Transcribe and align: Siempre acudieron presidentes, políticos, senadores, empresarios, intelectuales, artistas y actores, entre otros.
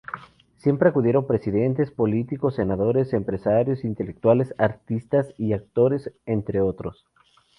Siempre 0.57 0.89
acudieron 0.89 1.27
presidentes, 1.27 1.91
políticos, 1.91 2.55
senadores, 2.55 3.13
empresarios, 3.13 3.83
intelectuales, 3.83 4.55
artistas 4.57 5.31
y 5.37 5.53
actores, 5.53 6.11
entre 6.25 6.59
otros. 6.59 7.05